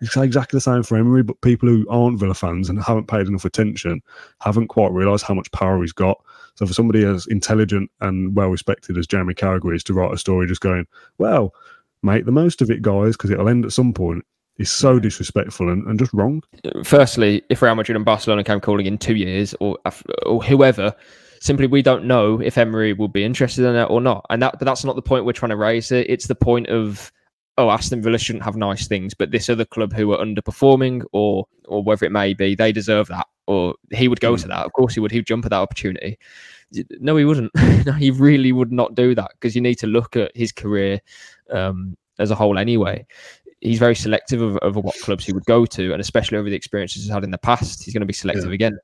It's 0.00 0.16
exactly 0.16 0.56
the 0.56 0.60
same 0.60 0.82
for 0.82 0.98
Emery, 0.98 1.22
but 1.22 1.40
people 1.40 1.68
who 1.68 1.86
aren't 1.88 2.18
Villa 2.18 2.34
fans 2.34 2.68
and 2.68 2.82
haven't 2.82 3.08
paid 3.08 3.26
enough 3.26 3.44
attention 3.44 4.02
haven't 4.40 4.68
quite 4.68 4.92
realised 4.92 5.24
how 5.24 5.34
much 5.34 5.50
power 5.52 5.80
he's 5.80 5.92
got. 5.92 6.22
So 6.54 6.66
for 6.66 6.74
somebody 6.74 7.04
as 7.04 7.26
intelligent 7.26 7.90
and 8.00 8.36
well 8.36 8.48
respected 8.48 8.98
as 8.98 9.06
Jeremy 9.06 9.34
Carragher 9.34 9.74
is 9.74 9.84
to 9.84 9.94
write 9.94 10.12
a 10.12 10.18
story 10.18 10.46
just 10.46 10.60
going, 10.60 10.86
well, 11.18 11.54
make 12.02 12.26
the 12.26 12.32
most 12.32 12.60
of 12.60 12.70
it, 12.70 12.82
guys, 12.82 13.16
because 13.16 13.30
it'll 13.30 13.48
end 13.48 13.64
at 13.64 13.72
some 13.72 13.92
point, 13.92 14.24
is 14.58 14.70
so 14.70 14.98
disrespectful 14.98 15.70
and, 15.70 15.86
and 15.86 15.98
just 15.98 16.12
wrong. 16.12 16.42
Firstly, 16.84 17.42
if 17.50 17.62
Real 17.62 17.74
Madrid 17.74 17.96
and 17.96 18.04
Barcelona 18.04 18.44
came 18.44 18.60
calling 18.60 18.86
in 18.86 18.98
two 18.98 19.14
years, 19.14 19.54
or 19.60 19.78
or 20.24 20.42
whoever, 20.42 20.94
simply 21.40 21.66
we 21.66 21.82
don't 21.82 22.04
know 22.04 22.40
if 22.40 22.56
Emery 22.56 22.92
will 22.92 23.08
be 23.08 23.24
interested 23.24 23.66
in 23.66 23.76
it 23.76 23.84
or 23.84 24.00
not, 24.00 24.24
and 24.30 24.42
that 24.42 24.58
that's 24.60 24.84
not 24.84 24.96
the 24.96 25.02
point 25.02 25.24
we're 25.24 25.32
trying 25.32 25.50
to 25.50 25.56
raise. 25.56 25.92
It 25.92 26.08
it's 26.08 26.26
the 26.26 26.34
point 26.34 26.68
of 26.68 27.12
oh 27.58 27.70
Aston 27.70 28.02
Villa 28.02 28.18
shouldn't 28.18 28.44
have 28.44 28.56
nice 28.56 28.86
things, 28.86 29.14
but 29.14 29.30
this 29.30 29.48
other 29.48 29.64
club 29.64 29.92
who 29.92 30.12
are 30.12 30.24
underperforming 30.24 31.04
or 31.12 31.46
or 31.66 31.82
whatever 31.82 32.04
it 32.04 32.12
may 32.12 32.34
be, 32.34 32.54
they 32.54 32.72
deserve 32.72 33.08
that, 33.08 33.26
or 33.46 33.74
he 33.92 34.08
would 34.08 34.20
go 34.20 34.36
to 34.36 34.48
that. 34.48 34.66
Of 34.66 34.72
course, 34.72 34.94
he 34.94 35.00
would. 35.00 35.10
He'd 35.10 35.26
jump 35.26 35.44
at 35.44 35.50
that 35.50 35.60
opportunity. 35.60 36.18
No, 37.00 37.16
he 37.16 37.24
wouldn't. 37.24 37.52
no, 37.86 37.92
he 37.92 38.10
really 38.10 38.52
would 38.52 38.72
not 38.72 38.94
do 38.94 39.14
that 39.14 39.32
because 39.34 39.54
you 39.54 39.62
need 39.62 39.76
to 39.76 39.86
look 39.86 40.16
at 40.16 40.36
his 40.36 40.52
career 40.52 41.00
um, 41.50 41.96
as 42.18 42.30
a 42.30 42.34
whole 42.34 42.58
anyway. 42.58 43.06
he's 43.60 43.78
very 43.78 43.94
selective 43.94 44.42
of, 44.42 44.56
of 44.58 44.76
what 44.76 44.94
clubs 45.00 45.24
he 45.24 45.32
would 45.32 45.44
go 45.46 45.64
to, 45.66 45.92
and 45.92 46.00
especially 46.00 46.38
over 46.38 46.50
the 46.50 46.56
experiences 46.56 47.02
he's 47.02 47.12
had 47.12 47.24
in 47.24 47.30
the 47.30 47.38
past, 47.38 47.82
he's 47.84 47.94
going 47.94 48.00
to 48.00 48.06
be 48.06 48.12
selective 48.12 48.48
yeah. 48.48 48.54
again. 48.54 48.78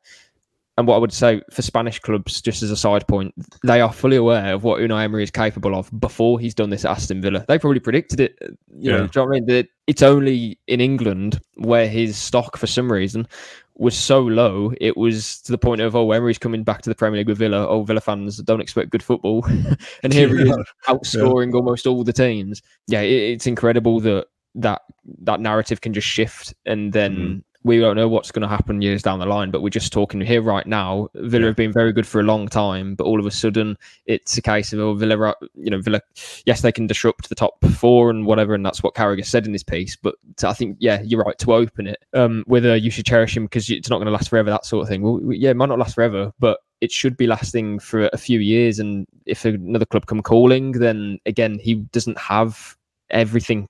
And 0.78 0.86
what 0.86 0.94
I 0.94 0.98
would 0.98 1.12
say 1.12 1.42
for 1.50 1.60
Spanish 1.60 1.98
clubs, 1.98 2.40
just 2.40 2.62
as 2.62 2.70
a 2.70 2.76
side 2.76 3.06
point, 3.06 3.34
they 3.62 3.82
are 3.82 3.92
fully 3.92 4.16
aware 4.16 4.54
of 4.54 4.64
what 4.64 4.80
Unai 4.80 5.04
Emery 5.04 5.22
is 5.22 5.30
capable 5.30 5.74
of 5.74 5.90
before 6.00 6.40
he's 6.40 6.54
done 6.54 6.70
this 6.70 6.86
at 6.86 6.92
Aston 6.92 7.20
Villa. 7.20 7.44
They 7.46 7.58
probably 7.58 7.80
predicted 7.80 8.20
it. 8.20 8.38
You 8.40 8.56
yeah. 8.90 8.96
know, 8.96 9.02
you 9.02 9.10
know 9.14 9.24
I 9.24 9.28
mean? 9.28 9.46
That 9.46 9.68
it's 9.86 10.02
only 10.02 10.58
in 10.68 10.80
England 10.80 11.40
where 11.56 11.86
his 11.86 12.16
stock, 12.16 12.56
for 12.56 12.66
some 12.66 12.90
reason, 12.90 13.28
was 13.76 13.94
so 13.94 14.20
low. 14.20 14.72
It 14.80 14.96
was 14.96 15.42
to 15.42 15.52
the 15.52 15.58
point 15.58 15.82
of, 15.82 15.94
oh, 15.94 16.10
Emery's 16.10 16.38
coming 16.38 16.64
back 16.64 16.80
to 16.82 16.88
the 16.88 16.94
Premier 16.94 17.18
League 17.18 17.28
with 17.28 17.38
Villa. 17.38 17.68
Oh, 17.68 17.82
Villa 17.82 18.00
fans 18.00 18.38
don't 18.38 18.60
expect 18.62 18.90
good 18.90 19.02
football, 19.02 19.44
and 20.02 20.12
here 20.12 20.34
yeah. 20.34 20.44
he 20.44 20.50
is 20.50 20.66
outscoring 20.88 21.50
yeah. 21.52 21.56
almost 21.58 21.86
all 21.86 22.02
the 22.02 22.14
teams. 22.14 22.62
Yeah, 22.86 23.00
it, 23.02 23.32
it's 23.32 23.46
incredible 23.46 24.00
that 24.00 24.26
that 24.54 24.80
that 25.20 25.40
narrative 25.40 25.82
can 25.82 25.92
just 25.92 26.08
shift 26.08 26.54
and 26.64 26.94
then. 26.94 27.16
Mm 27.16 27.42
we 27.64 27.78
don't 27.78 27.96
know 27.96 28.08
what's 28.08 28.30
going 28.30 28.42
to 28.42 28.48
happen 28.48 28.82
years 28.82 29.02
down 29.02 29.18
the 29.18 29.26
line, 29.26 29.50
but 29.50 29.62
we're 29.62 29.68
just 29.68 29.92
talking 29.92 30.20
here 30.20 30.42
right 30.42 30.66
now. 30.66 31.08
Villa 31.14 31.46
have 31.46 31.56
been 31.56 31.72
very 31.72 31.92
good 31.92 32.06
for 32.06 32.20
a 32.20 32.24
long 32.24 32.48
time, 32.48 32.94
but 32.94 33.04
all 33.04 33.20
of 33.20 33.26
a 33.26 33.30
sudden 33.30 33.76
it's 34.06 34.36
a 34.36 34.42
case 34.42 34.72
of 34.72 34.80
oh, 34.80 34.94
Villa, 34.94 35.34
you 35.54 35.70
know, 35.70 35.80
Villa. 35.80 36.00
Yes, 36.44 36.62
they 36.62 36.72
can 36.72 36.86
disrupt 36.86 37.28
the 37.28 37.34
top 37.34 37.64
four 37.76 38.10
and 38.10 38.26
whatever, 38.26 38.54
and 38.54 38.64
that's 38.66 38.82
what 38.82 38.94
Carragher 38.94 39.24
said 39.24 39.46
in 39.46 39.52
this 39.52 39.62
piece. 39.62 39.96
But 39.96 40.16
I 40.42 40.52
think, 40.52 40.76
yeah, 40.80 41.02
you're 41.02 41.22
right 41.22 41.38
to 41.38 41.54
open 41.54 41.86
it. 41.86 42.04
Um, 42.14 42.44
whether 42.46 42.76
you 42.76 42.90
should 42.90 43.06
cherish 43.06 43.36
him 43.36 43.44
because 43.44 43.70
it's 43.70 43.90
not 43.90 43.98
going 43.98 44.06
to 44.06 44.12
last 44.12 44.30
forever, 44.30 44.50
that 44.50 44.66
sort 44.66 44.82
of 44.82 44.88
thing. 44.88 45.02
Well, 45.02 45.20
yeah, 45.32 45.50
it 45.50 45.56
might 45.56 45.68
not 45.68 45.78
last 45.78 45.94
forever, 45.94 46.32
but 46.38 46.60
it 46.80 46.90
should 46.90 47.16
be 47.16 47.28
lasting 47.28 47.78
for 47.78 48.10
a 48.12 48.18
few 48.18 48.40
years. 48.40 48.80
And 48.80 49.06
if 49.26 49.44
another 49.44 49.86
club 49.86 50.06
come 50.06 50.20
calling, 50.20 50.72
then 50.72 51.20
again, 51.26 51.60
he 51.62 51.74
doesn't 51.74 52.18
have 52.18 52.76
everything 53.10 53.68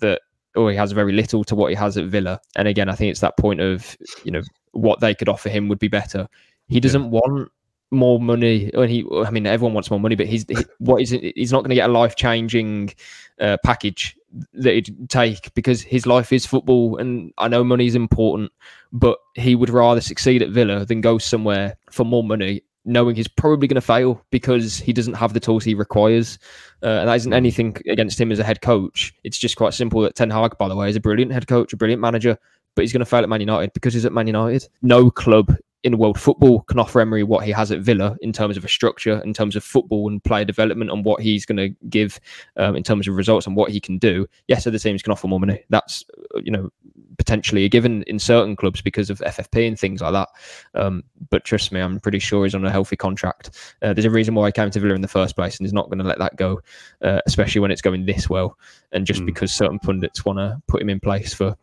that 0.00 0.22
or 0.54 0.70
he 0.70 0.76
has 0.76 0.92
very 0.92 1.12
little 1.12 1.44
to 1.44 1.54
what 1.54 1.70
he 1.70 1.76
has 1.76 1.96
at 1.96 2.06
Villa. 2.06 2.40
And 2.56 2.68
again, 2.68 2.88
I 2.88 2.94
think 2.94 3.10
it's 3.10 3.20
that 3.20 3.36
point 3.36 3.60
of 3.60 3.96
you 4.24 4.30
know 4.30 4.42
what 4.72 5.00
they 5.00 5.14
could 5.14 5.28
offer 5.28 5.48
him 5.48 5.68
would 5.68 5.78
be 5.78 5.88
better. 5.88 6.28
He 6.68 6.80
doesn't 6.80 7.04
yeah. 7.04 7.20
want 7.20 7.50
more 7.90 8.20
money. 8.20 8.70
When 8.74 8.88
he, 8.88 9.06
I 9.24 9.30
mean, 9.30 9.46
everyone 9.46 9.74
wants 9.74 9.90
more 9.90 10.00
money, 10.00 10.16
but 10.16 10.26
he's 10.26 10.44
he, 10.48 10.56
what 10.78 11.00
is 11.00 11.12
it? 11.12 11.32
He's 11.36 11.52
not 11.52 11.60
going 11.60 11.70
to 11.70 11.76
get 11.76 11.88
a 11.88 11.92
life 11.92 12.16
changing 12.16 12.94
uh, 13.40 13.56
package 13.64 14.16
that 14.54 14.74
he'd 14.74 15.08
take 15.08 15.54
because 15.54 15.80
his 15.80 16.06
life 16.06 16.32
is 16.32 16.44
football. 16.44 16.96
And 16.96 17.32
I 17.38 17.48
know 17.48 17.64
money 17.64 17.86
is 17.86 17.94
important, 17.94 18.52
but 18.92 19.18
he 19.34 19.54
would 19.54 19.70
rather 19.70 20.00
succeed 20.00 20.42
at 20.42 20.50
Villa 20.50 20.84
than 20.84 21.00
go 21.00 21.18
somewhere 21.18 21.76
for 21.90 22.04
more 22.04 22.24
money 22.24 22.62
knowing 22.84 23.16
he's 23.16 23.28
probably 23.28 23.66
going 23.66 23.76
to 23.76 23.80
fail 23.80 24.22
because 24.30 24.78
he 24.78 24.92
doesn't 24.92 25.14
have 25.14 25.32
the 25.32 25.40
tools 25.40 25.64
he 25.64 25.74
requires. 25.74 26.38
Uh, 26.82 27.00
and 27.00 27.08
that 27.08 27.14
isn't 27.14 27.32
hmm. 27.32 27.36
anything 27.36 27.76
against 27.88 28.20
him 28.20 28.30
as 28.30 28.38
a 28.38 28.44
head 28.44 28.60
coach. 28.60 29.14
It's 29.24 29.38
just 29.38 29.56
quite 29.56 29.74
simple 29.74 30.00
that 30.02 30.14
Ten 30.14 30.30
Hag, 30.30 30.58
by 30.58 30.68
the 30.68 30.76
way, 30.76 30.88
is 30.88 30.96
a 30.96 31.00
brilliant 31.00 31.32
head 31.32 31.46
coach, 31.46 31.72
a 31.72 31.76
brilliant 31.76 32.00
manager, 32.00 32.38
but 32.74 32.82
he's 32.82 32.92
going 32.92 33.00
to 33.00 33.06
fail 33.06 33.22
at 33.22 33.28
Man 33.28 33.40
United 33.40 33.72
because 33.72 33.94
he's 33.94 34.04
at 34.04 34.12
Man 34.12 34.26
United. 34.26 34.68
No 34.82 35.10
club 35.10 35.56
in 35.84 35.98
world 35.98 36.18
football 36.18 36.62
can 36.62 36.78
offer 36.78 37.00
Emery 37.00 37.22
what 37.22 37.44
he 37.44 37.52
has 37.52 37.70
at 37.70 37.80
Villa 37.80 38.16
in 38.22 38.32
terms 38.32 38.56
of 38.56 38.64
a 38.64 38.68
structure, 38.68 39.20
in 39.22 39.34
terms 39.34 39.54
of 39.54 39.62
football 39.62 40.08
and 40.08 40.24
player 40.24 40.44
development, 40.44 40.90
and 40.90 41.04
what 41.04 41.20
he's 41.20 41.44
going 41.44 41.58
to 41.58 41.68
give 41.88 42.18
um, 42.56 42.74
in 42.74 42.82
terms 42.82 43.06
of 43.06 43.14
results 43.14 43.46
and 43.46 43.54
what 43.54 43.70
he 43.70 43.80
can 43.80 43.98
do. 43.98 44.26
Yes, 44.48 44.66
other 44.66 44.78
teams 44.78 45.02
can 45.02 45.12
offer 45.12 45.28
more 45.28 45.38
money. 45.38 45.62
That's 45.68 46.04
you 46.42 46.50
know 46.50 46.70
potentially 47.18 47.68
given 47.68 48.02
in 48.04 48.18
certain 48.18 48.56
clubs 48.56 48.80
because 48.80 49.10
of 49.10 49.18
FFP 49.20 49.66
and 49.66 49.78
things 49.78 50.00
like 50.00 50.12
that. 50.12 50.28
Um, 50.74 51.04
but 51.30 51.44
trust 51.44 51.72
me, 51.72 51.80
I'm 51.80 52.00
pretty 52.00 52.18
sure 52.18 52.44
he's 52.44 52.54
on 52.54 52.64
a 52.64 52.70
healthy 52.70 52.96
contract. 52.96 53.50
Uh, 53.82 53.92
there's 53.92 54.04
a 54.04 54.10
reason 54.10 54.34
why 54.34 54.46
he 54.46 54.52
came 54.52 54.70
to 54.70 54.80
Villa 54.80 54.94
in 54.94 55.02
the 55.02 55.08
first 55.08 55.36
place, 55.36 55.58
and 55.58 55.66
he's 55.66 55.72
not 55.72 55.86
going 55.86 55.98
to 55.98 56.04
let 56.04 56.18
that 56.18 56.36
go, 56.36 56.60
uh, 57.02 57.20
especially 57.26 57.60
when 57.60 57.70
it's 57.70 57.82
going 57.82 58.06
this 58.06 58.28
well. 58.28 58.58
And 58.92 59.06
just 59.06 59.22
mm. 59.22 59.26
because 59.26 59.52
certain 59.52 59.78
pundits 59.78 60.24
want 60.24 60.38
to 60.38 60.60
put 60.68 60.82
him 60.82 60.90
in 60.90 61.00
place 61.00 61.34
for 61.34 61.56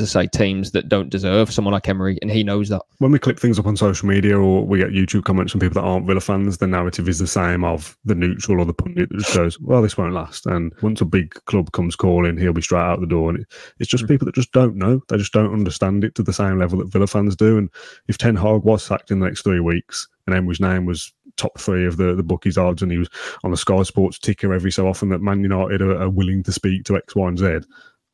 as 0.00 0.16
I 0.16 0.22
say, 0.22 0.28
teams 0.28 0.72
that 0.72 0.88
don't 0.88 1.08
deserve 1.08 1.52
someone 1.52 1.72
like 1.72 1.88
Emery, 1.88 2.18
and 2.22 2.30
he 2.30 2.44
knows 2.44 2.68
that. 2.68 2.82
When 2.98 3.12
we 3.12 3.18
clip 3.18 3.38
things 3.38 3.58
up 3.58 3.66
on 3.66 3.76
social 3.76 4.08
media 4.08 4.38
or 4.38 4.64
we 4.64 4.78
get 4.78 4.90
YouTube 4.90 5.24
comments 5.24 5.52
from 5.52 5.60
people 5.60 5.80
that 5.80 5.86
aren't 5.86 6.06
Villa 6.06 6.20
fans, 6.20 6.58
the 6.58 6.66
narrative 6.66 7.08
is 7.08 7.18
the 7.18 7.26
same 7.26 7.64
of 7.64 7.96
the 8.04 8.14
neutral 8.14 8.60
or 8.60 8.64
the 8.64 8.74
pundit 8.74 9.08
that 9.10 9.18
just 9.18 9.34
goes, 9.34 9.60
"Well, 9.60 9.82
this 9.82 9.96
won't 9.96 10.12
last." 10.12 10.46
And 10.46 10.72
once 10.82 11.00
a 11.00 11.04
big 11.04 11.34
club 11.46 11.72
comes 11.72 11.96
calling, 11.96 12.36
he'll 12.36 12.52
be 12.52 12.62
straight 12.62 12.80
out 12.80 13.00
the 13.00 13.06
door. 13.06 13.30
And 13.30 13.40
it, 13.40 13.46
it's 13.78 13.90
just 13.90 14.04
mm 14.04 14.08
people 14.14 14.26
that 14.26 14.34
just 14.34 14.52
don't 14.52 14.76
know; 14.76 15.00
they 15.08 15.16
just 15.16 15.32
don't 15.32 15.52
understand 15.52 16.04
it 16.04 16.14
to 16.14 16.22
the 16.22 16.32
same 16.32 16.58
level 16.58 16.78
that 16.78 16.92
Villa 16.92 17.06
fans 17.06 17.34
do. 17.34 17.56
And 17.56 17.70
if 18.06 18.18
Ten 18.18 18.36
Hag 18.36 18.62
was 18.62 18.82
sacked 18.82 19.10
in 19.10 19.18
the 19.18 19.26
next 19.26 19.42
three 19.42 19.60
weeks, 19.60 20.06
and 20.26 20.36
Emery's 20.36 20.60
name 20.60 20.84
was 20.84 21.12
top 21.36 21.58
three 21.58 21.86
of 21.86 21.96
the, 21.96 22.14
the 22.14 22.22
bookies 22.22 22.58
odds, 22.58 22.82
and 22.82 22.92
he 22.92 22.98
was 22.98 23.08
on 23.42 23.50
the 23.50 23.56
Sky 23.56 23.82
Sports 23.82 24.18
ticker 24.18 24.52
every 24.52 24.70
so 24.70 24.86
often 24.86 25.08
that 25.08 25.20
Man 25.20 25.42
United 25.42 25.80
are, 25.82 26.02
are 26.02 26.10
willing 26.10 26.42
to 26.42 26.52
speak 26.52 26.84
to 26.84 26.96
X, 26.96 27.16
Y, 27.16 27.28
and 27.28 27.38
Z 27.38 27.60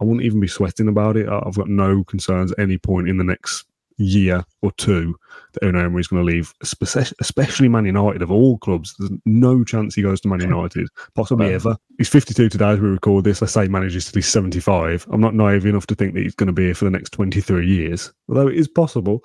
I 0.00 0.04
wouldn't 0.04 0.24
even 0.24 0.40
be 0.40 0.48
sweating 0.48 0.88
about 0.88 1.16
it. 1.16 1.28
I've 1.28 1.56
got 1.56 1.68
no 1.68 2.04
concerns 2.04 2.52
at 2.52 2.58
any 2.58 2.78
point 2.78 3.08
in 3.08 3.18
the 3.18 3.24
next 3.24 3.66
year 4.00 4.44
or 4.62 4.72
two 4.72 5.14
that 5.52 5.62
Unai 5.62 5.84
Emery 5.84 6.00
is 6.00 6.06
going 6.08 6.24
to 6.24 6.32
leave, 6.32 6.54
especially 6.62 7.68
Man 7.68 7.84
United 7.84 8.22
of 8.22 8.30
all 8.30 8.58
clubs. 8.58 8.94
There's 8.98 9.10
no 9.26 9.62
chance 9.62 9.94
he 9.94 10.02
goes 10.02 10.20
to 10.22 10.28
Man 10.28 10.40
United, 10.48 10.88
possibly 11.14 11.52
ever. 11.52 11.76
He's 11.98 12.08
52 12.08 12.48
today 12.48 12.70
as 12.70 12.80
we 12.80 12.88
record 12.88 13.24
this. 13.24 13.42
I 13.42 13.46
say 13.46 13.68
manages 13.68 14.06
to 14.06 14.12
be 14.12 14.22
75. 14.22 15.06
I'm 15.10 15.20
not 15.20 15.34
naive 15.34 15.66
enough 15.66 15.86
to 15.88 15.94
think 15.94 16.14
that 16.14 16.22
he's 16.22 16.34
going 16.34 16.48
to 16.48 16.52
be 16.52 16.66
here 16.66 16.74
for 16.74 16.86
the 16.86 16.90
next 16.90 17.10
23 17.10 17.66
years, 17.66 18.12
although 18.28 18.48
it 18.48 18.56
is 18.56 18.68
possible. 18.68 19.24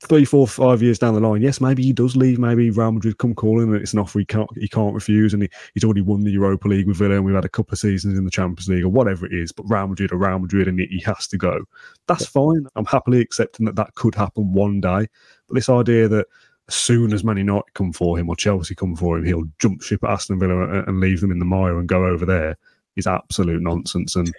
Three, 0.00 0.24
four, 0.24 0.46
five 0.46 0.80
years 0.80 0.98
down 0.98 1.14
the 1.14 1.20
line, 1.20 1.42
yes, 1.42 1.60
maybe 1.60 1.82
he 1.82 1.92
does 1.92 2.14
leave. 2.14 2.38
Maybe 2.38 2.70
Real 2.70 2.92
Madrid 2.92 3.18
come 3.18 3.34
calling, 3.34 3.72
and 3.72 3.76
it's 3.76 3.92
an 3.94 3.98
offer 3.98 4.20
he 4.20 4.24
can't 4.24 4.48
he 4.56 4.68
can't 4.68 4.94
refuse. 4.94 5.34
And 5.34 5.42
he, 5.42 5.48
he's 5.74 5.82
already 5.82 6.02
won 6.02 6.20
the 6.20 6.30
Europa 6.30 6.68
League 6.68 6.86
with 6.86 6.98
Villa, 6.98 7.16
and 7.16 7.24
we've 7.24 7.34
had 7.34 7.44
a 7.44 7.48
couple 7.48 7.72
of 7.72 7.80
seasons 7.80 8.16
in 8.16 8.24
the 8.24 8.30
Champions 8.30 8.68
League 8.68 8.84
or 8.84 8.90
whatever 8.90 9.26
it 9.26 9.32
is. 9.32 9.50
But 9.50 9.68
Real 9.68 9.88
Madrid 9.88 10.12
or 10.12 10.18
Real 10.18 10.38
Madrid, 10.38 10.68
and 10.68 10.78
he 10.78 11.02
has 11.04 11.26
to 11.28 11.36
go. 11.36 11.64
That's 12.06 12.26
fine. 12.26 12.66
I'm 12.76 12.84
happily 12.84 13.20
accepting 13.20 13.66
that 13.66 13.76
that 13.76 13.94
could 13.94 14.14
happen 14.14 14.52
one 14.52 14.80
day. 14.80 15.08
But 15.48 15.54
this 15.54 15.68
idea 15.68 16.06
that 16.08 16.26
as 16.68 16.74
soon 16.74 17.12
as 17.12 17.24
Man 17.24 17.38
United 17.38 17.74
come 17.74 17.92
for 17.92 18.18
him 18.18 18.28
or 18.28 18.36
Chelsea 18.36 18.74
come 18.74 18.94
for 18.94 19.18
him, 19.18 19.24
he'll 19.24 19.48
jump 19.58 19.82
ship 19.82 20.04
at 20.04 20.10
Aston 20.10 20.38
Villa 20.38 20.84
and 20.84 21.00
leave 21.00 21.20
them 21.20 21.32
in 21.32 21.38
the 21.38 21.44
mire 21.44 21.78
and 21.78 21.88
go 21.88 22.04
over 22.04 22.26
there 22.26 22.56
is 22.96 23.06
absolute 23.06 23.62
nonsense. 23.62 24.14
And 24.16 24.32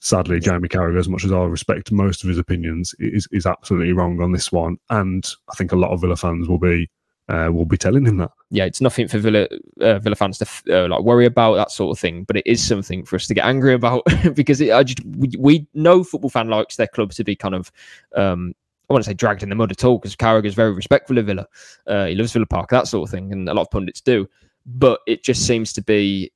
sadly, 0.00 0.40
Jamie 0.40 0.68
Carragher, 0.68 0.98
as 0.98 1.08
much 1.08 1.24
as 1.24 1.32
I 1.32 1.42
respect 1.44 1.92
most 1.92 2.22
of 2.22 2.28
his 2.28 2.38
opinions, 2.38 2.94
is 2.98 3.28
is 3.32 3.46
absolutely 3.46 3.92
wrong 3.92 4.20
on 4.20 4.32
this 4.32 4.52
one. 4.52 4.78
And 4.90 5.26
I 5.50 5.54
think 5.54 5.72
a 5.72 5.76
lot 5.76 5.90
of 5.90 6.00
Villa 6.00 6.16
fans 6.16 6.48
will 6.48 6.58
be 6.58 6.90
uh, 7.28 7.50
will 7.52 7.66
be 7.66 7.76
telling 7.76 8.06
him 8.06 8.16
that. 8.18 8.30
Yeah, 8.50 8.64
it's 8.64 8.80
nothing 8.80 9.08
for 9.08 9.18
Villa 9.18 9.46
uh, 9.80 9.98
Villa 9.98 10.16
fans 10.16 10.38
to 10.38 10.46
uh, 10.70 10.88
like 10.88 11.02
worry 11.02 11.26
about 11.26 11.54
that 11.54 11.70
sort 11.70 11.96
of 11.96 12.00
thing, 12.00 12.24
but 12.24 12.36
it 12.36 12.46
is 12.46 12.66
something 12.66 13.04
for 13.04 13.16
us 13.16 13.26
to 13.26 13.34
get 13.34 13.44
angry 13.44 13.74
about 13.74 14.02
because 14.34 14.60
it, 14.60 14.72
I 14.72 14.82
just 14.82 15.04
we, 15.04 15.30
we 15.38 15.66
know 15.74 16.04
football 16.04 16.30
fan 16.30 16.48
likes 16.48 16.76
their 16.76 16.86
club 16.86 17.12
to 17.12 17.24
be 17.24 17.36
kind 17.36 17.54
of. 17.54 17.70
Um, 18.14 18.54
I 18.88 18.94
want 18.94 19.04
to 19.04 19.10
say 19.10 19.14
dragged 19.14 19.42
in 19.42 19.50
the 19.50 19.54
mud 19.54 19.70
at 19.70 19.84
all 19.84 19.98
because 19.98 20.16
Carragher 20.16 20.46
is 20.46 20.54
very 20.54 20.72
respectful 20.72 21.18
of 21.18 21.26
Villa. 21.26 21.46
Uh, 21.86 22.06
he 22.06 22.14
loves 22.14 22.32
Villa 22.32 22.46
Park, 22.46 22.70
that 22.70 22.88
sort 22.88 23.06
of 23.06 23.12
thing, 23.12 23.30
and 23.32 23.46
a 23.46 23.52
lot 23.52 23.60
of 23.60 23.70
pundits 23.70 24.00
do. 24.00 24.26
But 24.64 25.00
it 25.06 25.22
just 25.22 25.46
seems 25.46 25.74
to 25.74 25.82
be 25.82 26.32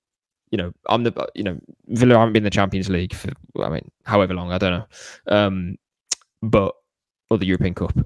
you 0.52 0.59
know, 0.59 0.73
I'm 0.88 1.02
the 1.02 1.28
you 1.35 1.42
know 1.42 1.59
Villa 1.88 2.16
haven't 2.16 2.35
been 2.35 2.42
in 2.42 2.44
the 2.44 2.50
Champions 2.50 2.88
League 2.88 3.14
for 3.14 3.30
I 3.61 3.68
mean 3.68 3.90
however 4.04 4.35
long 4.35 4.52
I 4.52 4.59
don't 4.59 4.73
know, 4.73 4.87
um, 5.35 5.76
but 6.42 6.75
or 7.30 7.38
the 7.38 7.47
European 7.47 7.75
Cup, 7.75 7.99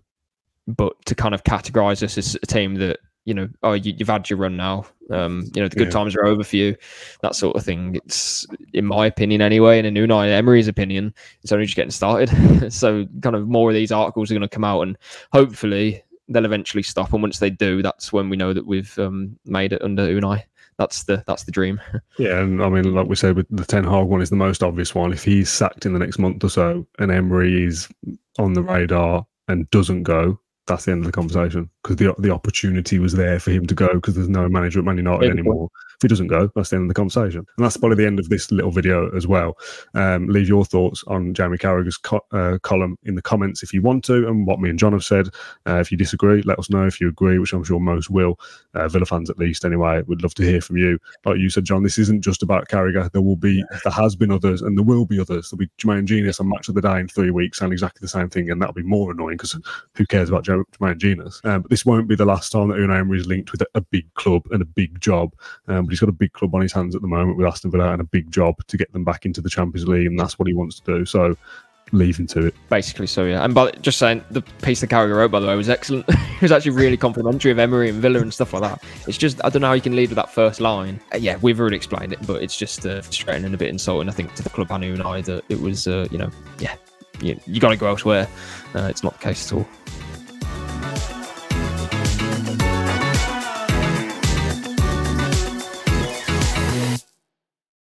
but 0.66 0.94
to 1.04 1.14
kind 1.14 1.34
of 1.34 1.44
categorise 1.44 2.02
us 2.02 2.16
as 2.16 2.36
a 2.42 2.46
team 2.46 2.76
that 2.76 3.00
you 3.26 3.34
know, 3.34 3.48
oh, 3.64 3.72
you, 3.72 3.92
have 3.98 4.08
had 4.08 4.30
your 4.30 4.38
run 4.38 4.56
now. 4.56 4.86
Um, 5.10 5.50
you 5.52 5.60
know, 5.60 5.68
the 5.68 5.74
good 5.74 5.88
yeah. 5.88 5.92
times 5.92 6.14
are 6.14 6.24
over 6.24 6.44
for 6.44 6.56
you, 6.56 6.76
that 7.22 7.34
sort 7.34 7.56
of 7.56 7.64
thing. 7.64 7.96
It's, 7.96 8.46
in 8.72 8.86
my 8.86 9.06
opinion, 9.06 9.42
anyway, 9.42 9.78
and 9.78 9.86
in 9.86 9.94
Unai 9.94 10.30
Emery's 10.30 10.68
opinion, 10.68 11.12
it's 11.42 11.50
only 11.50 11.66
just 11.66 11.76
getting 11.76 11.90
started. 11.90 12.72
so, 12.72 13.04
kind 13.22 13.34
of 13.34 13.48
more 13.48 13.68
of 13.68 13.74
these 13.74 13.90
articles 13.90 14.30
are 14.30 14.34
going 14.34 14.42
to 14.42 14.48
come 14.48 14.64
out, 14.64 14.82
and 14.82 14.96
hopefully, 15.32 16.04
they'll 16.28 16.44
eventually 16.44 16.84
stop. 16.84 17.12
And 17.12 17.20
once 17.20 17.40
they 17.40 17.50
do, 17.50 17.82
that's 17.82 18.12
when 18.12 18.28
we 18.28 18.36
know 18.36 18.52
that 18.52 18.66
we've 18.66 18.96
um, 18.98 19.36
made 19.44 19.72
it 19.72 19.82
under 19.82 20.02
Unai. 20.02 20.44
That's 20.78 21.04
the 21.04 21.24
that's 21.26 21.44
the 21.44 21.52
dream. 21.52 21.80
yeah, 22.18 22.40
and 22.40 22.62
I 22.62 22.68
mean, 22.68 22.94
like 22.94 23.08
we 23.08 23.16
said, 23.16 23.36
with 23.36 23.46
the 23.50 23.64
Ten 23.64 23.84
Hag 23.84 24.06
one 24.06 24.20
is 24.20 24.30
the 24.30 24.36
most 24.36 24.62
obvious 24.62 24.94
one. 24.94 25.12
If 25.12 25.24
he's 25.24 25.50
sacked 25.50 25.86
in 25.86 25.92
the 25.92 25.98
next 25.98 26.18
month 26.18 26.44
or 26.44 26.50
so, 26.50 26.86
and 26.98 27.10
Emery 27.10 27.64
is 27.64 27.88
on 28.38 28.52
the 28.52 28.62
radar 28.62 29.26
and 29.48 29.70
doesn't 29.70 30.02
go, 30.02 30.38
that's 30.66 30.84
the 30.84 30.92
end 30.92 31.00
of 31.02 31.06
the 31.06 31.12
conversation 31.12 31.70
because 31.82 31.96
the 31.96 32.14
the 32.18 32.30
opportunity 32.30 32.98
was 32.98 33.12
there 33.12 33.38
for 33.38 33.50
him 33.50 33.66
to 33.66 33.74
go 33.74 33.94
because 33.94 34.14
there's 34.14 34.28
no 34.28 34.48
manager 34.48 34.80
at 34.80 34.84
Man 34.84 34.96
United 34.96 35.30
anymore. 35.30 35.68
If 35.96 36.02
he 36.02 36.08
doesn't 36.08 36.26
go, 36.26 36.50
that's 36.54 36.70
the 36.70 36.76
end 36.76 36.84
of 36.84 36.88
the 36.88 36.94
conversation. 36.94 37.38
And 37.38 37.64
that's 37.64 37.78
probably 37.78 37.96
the 37.96 38.06
end 38.06 38.18
of 38.18 38.28
this 38.28 38.52
little 38.52 38.70
video 38.70 39.08
as 39.16 39.26
well. 39.26 39.56
Um, 39.94 40.26
leave 40.26 40.46
your 40.46 40.64
thoughts 40.64 41.02
on 41.06 41.32
Jamie 41.32 41.56
Carragher's 41.56 41.96
co- 41.96 42.26
uh, 42.32 42.58
column 42.62 42.98
in 43.04 43.14
the 43.14 43.22
comments 43.22 43.62
if 43.62 43.72
you 43.72 43.80
want 43.80 44.04
to, 44.04 44.28
and 44.28 44.46
what 44.46 44.60
me 44.60 44.68
and 44.68 44.78
John 44.78 44.92
have 44.92 45.04
said. 45.04 45.28
Uh, 45.66 45.76
if 45.76 45.90
you 45.90 45.96
disagree, 45.96 46.42
let 46.42 46.58
us 46.58 46.68
know. 46.68 46.86
If 46.86 47.00
you 47.00 47.08
agree, 47.08 47.38
which 47.38 47.54
I'm 47.54 47.64
sure 47.64 47.80
most 47.80 48.10
will, 48.10 48.38
uh, 48.74 48.88
Villa 48.88 49.06
fans 49.06 49.30
at 49.30 49.38
least 49.38 49.64
anyway, 49.64 50.02
would 50.06 50.22
love 50.22 50.34
to 50.34 50.42
hear 50.44 50.60
from 50.60 50.76
you. 50.76 50.98
Like 51.24 51.38
you 51.38 51.48
said, 51.48 51.64
John, 51.64 51.82
this 51.82 51.98
isn't 51.98 52.20
just 52.20 52.42
about 52.42 52.68
Carragher. 52.68 53.10
There 53.12 53.22
will 53.22 53.36
be, 53.36 53.64
there 53.84 53.92
has 53.92 54.16
been 54.16 54.32
others, 54.32 54.60
and 54.60 54.76
there 54.76 54.84
will 54.84 55.06
be 55.06 55.18
others. 55.18 55.48
There'll 55.48 55.60
be 55.60 55.70
Jermaine 55.78 56.04
Jenas 56.04 56.40
on 56.40 56.50
Match 56.50 56.68
of 56.68 56.74
the 56.74 56.82
Day 56.82 57.00
in 57.00 57.08
three 57.08 57.30
weeks 57.30 57.58
saying 57.58 57.72
exactly 57.72 58.00
the 58.02 58.08
same 58.08 58.28
thing, 58.28 58.50
and 58.50 58.60
that'll 58.60 58.74
be 58.74 58.82
more 58.82 59.12
annoying 59.12 59.36
because 59.36 59.58
who 59.94 60.04
cares 60.04 60.28
about 60.28 60.44
Jermaine 60.44 60.55
Jenas? 60.96 61.40
Um, 61.44 61.62
but 61.62 61.70
this 61.70 61.84
won't 61.84 62.08
be 62.08 62.16
the 62.16 62.24
last 62.24 62.50
time 62.50 62.68
that 62.68 62.78
Unai 62.78 63.00
Emery 63.00 63.20
is 63.20 63.26
linked 63.26 63.52
with 63.52 63.62
a, 63.62 63.66
a 63.74 63.80
big 63.80 64.12
club 64.14 64.46
and 64.50 64.62
a 64.62 64.66
big 64.66 65.00
job. 65.00 65.34
Um, 65.68 65.84
but 65.84 65.90
he's 65.90 66.00
got 66.00 66.08
a 66.08 66.12
big 66.12 66.32
club 66.32 66.54
on 66.54 66.62
his 66.62 66.72
hands 66.72 66.94
at 66.94 67.02
the 67.02 67.08
moment 67.08 67.36
with 67.36 67.46
Aston 67.46 67.70
Villa 67.70 67.92
and 67.92 68.00
a 68.00 68.04
big 68.04 68.30
job 68.30 68.54
to 68.66 68.76
get 68.76 68.92
them 68.92 69.04
back 69.04 69.26
into 69.26 69.40
the 69.40 69.50
Champions 69.50 69.88
League, 69.88 70.06
and 70.06 70.18
that's 70.18 70.38
what 70.38 70.48
he 70.48 70.54
wants 70.54 70.80
to 70.80 70.98
do. 70.98 71.04
So 71.04 71.36
leave 71.92 72.18
him 72.18 72.26
to 72.26 72.46
it. 72.46 72.54
Basically, 72.68 73.06
so 73.06 73.24
yeah. 73.24 73.44
And 73.44 73.54
but 73.54 73.80
just 73.82 73.98
saying, 73.98 74.24
the 74.30 74.42
piece 74.62 74.80
that 74.80 74.90
Carragher 74.90 75.16
wrote, 75.16 75.30
by 75.30 75.40
the 75.40 75.46
way, 75.46 75.56
was 75.56 75.68
excellent. 75.68 76.04
it 76.08 76.42
was 76.42 76.52
actually 76.52 76.72
really 76.72 76.96
complimentary 76.96 77.50
of 77.50 77.58
Emery 77.58 77.88
and 77.88 78.00
Villa 78.00 78.20
and 78.20 78.32
stuff 78.32 78.52
like 78.52 78.62
that. 78.62 78.82
It's 79.06 79.18
just 79.18 79.44
I 79.44 79.50
don't 79.50 79.62
know 79.62 79.68
how 79.68 79.74
you 79.74 79.80
can 79.80 79.94
lead 79.94 80.10
with 80.10 80.16
that 80.16 80.30
first 80.30 80.60
line. 80.60 81.00
Uh, 81.12 81.18
yeah, 81.18 81.38
we've 81.42 81.60
already 81.60 81.76
explained 81.76 82.12
it, 82.12 82.26
but 82.26 82.42
it's 82.42 82.56
just 82.56 82.86
uh, 82.86 83.00
frustrating 83.02 83.44
and 83.44 83.54
a 83.54 83.58
bit 83.58 83.68
insulting. 83.68 84.08
I 84.08 84.12
think 84.12 84.34
to 84.34 84.42
the 84.42 84.50
club 84.50 84.70
and 84.70 84.84
Unai 84.84 85.24
that 85.26 85.44
it 85.48 85.60
was, 85.60 85.86
uh, 85.86 86.06
you 86.10 86.18
know, 86.18 86.30
yeah, 86.58 86.76
you, 87.20 87.38
you 87.46 87.60
got 87.60 87.70
to 87.70 87.76
go 87.76 87.86
elsewhere. 87.86 88.28
Uh, 88.74 88.88
it's 88.90 89.02
not 89.02 89.14
the 89.14 89.24
case 89.24 89.50
at 89.50 89.58
all. 89.58 89.66